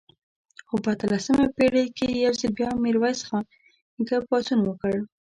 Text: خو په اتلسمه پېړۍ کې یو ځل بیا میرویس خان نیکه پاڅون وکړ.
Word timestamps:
خو 0.67 0.75
په 0.83 0.89
اتلسمه 0.95 1.45
پېړۍ 1.55 1.85
کې 1.97 2.07
یو 2.25 2.33
ځل 2.39 2.51
بیا 2.57 2.69
میرویس 2.83 3.19
خان 3.27 3.43
نیکه 3.97 4.17
پاڅون 4.27 4.59
وکړ. 4.65 4.93